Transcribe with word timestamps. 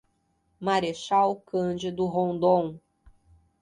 Marechal 0.59 1.35
Cândido 1.45 2.07
Rondon 2.09 2.81